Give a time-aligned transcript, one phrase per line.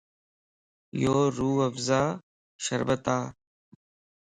[1.03, 2.09] يو روح افزاء
[2.65, 3.19] شربت ا